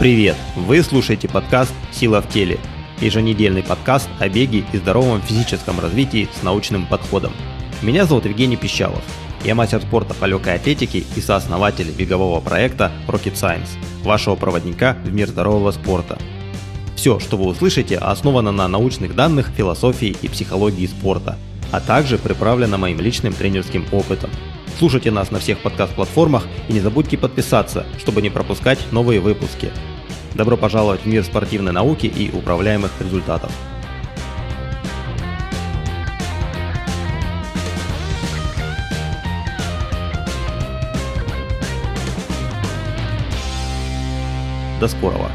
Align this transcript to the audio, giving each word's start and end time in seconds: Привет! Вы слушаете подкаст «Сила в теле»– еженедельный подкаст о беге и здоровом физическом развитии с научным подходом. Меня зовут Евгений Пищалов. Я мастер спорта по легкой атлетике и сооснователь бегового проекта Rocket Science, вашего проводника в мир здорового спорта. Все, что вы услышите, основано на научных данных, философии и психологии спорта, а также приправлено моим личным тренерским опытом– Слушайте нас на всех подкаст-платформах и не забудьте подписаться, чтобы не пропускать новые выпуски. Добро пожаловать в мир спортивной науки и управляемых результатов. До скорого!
Привет! 0.00 0.36
Вы 0.56 0.82
слушаете 0.82 1.28
подкаст 1.28 1.72
«Сила 1.92 2.20
в 2.20 2.28
теле»– 2.28 2.58
еженедельный 3.00 3.62
подкаст 3.62 4.08
о 4.18 4.28
беге 4.28 4.64
и 4.72 4.76
здоровом 4.76 5.22
физическом 5.22 5.78
развитии 5.78 6.28
с 6.38 6.42
научным 6.42 6.84
подходом. 6.86 7.32
Меня 7.80 8.04
зовут 8.04 8.24
Евгений 8.24 8.56
Пищалов. 8.56 9.02
Я 9.44 9.54
мастер 9.54 9.80
спорта 9.80 10.12
по 10.14 10.24
легкой 10.24 10.56
атлетике 10.56 11.04
и 11.14 11.20
сооснователь 11.20 11.92
бегового 11.92 12.40
проекта 12.40 12.90
Rocket 13.06 13.34
Science, 13.34 13.68
вашего 14.02 14.34
проводника 14.34 14.96
в 15.04 15.12
мир 15.12 15.28
здорового 15.28 15.70
спорта. 15.70 16.18
Все, 16.96 17.20
что 17.20 17.36
вы 17.36 17.46
услышите, 17.46 17.96
основано 17.96 18.50
на 18.50 18.66
научных 18.66 19.14
данных, 19.14 19.52
философии 19.56 20.16
и 20.20 20.28
психологии 20.28 20.86
спорта, 20.86 21.38
а 21.70 21.80
также 21.80 22.18
приправлено 22.18 22.78
моим 22.78 23.00
личным 23.00 23.32
тренерским 23.32 23.86
опытом– 23.92 24.30
Слушайте 24.84 25.10
нас 25.10 25.30
на 25.30 25.38
всех 25.38 25.60
подкаст-платформах 25.60 26.46
и 26.68 26.74
не 26.74 26.80
забудьте 26.80 27.16
подписаться, 27.16 27.86
чтобы 27.98 28.20
не 28.20 28.28
пропускать 28.28 28.78
новые 28.92 29.18
выпуски. 29.18 29.70
Добро 30.34 30.58
пожаловать 30.58 31.00
в 31.00 31.06
мир 31.06 31.24
спортивной 31.24 31.72
науки 31.72 32.04
и 32.04 32.30
управляемых 32.30 32.92
результатов. 33.00 33.50
До 44.80 44.88
скорого! 44.88 45.30